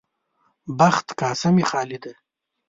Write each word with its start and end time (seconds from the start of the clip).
بخت 0.79 1.07
کاسه 1.19 1.49
مې 1.55 1.63
خالي 1.69 1.97
ده. 2.03 2.13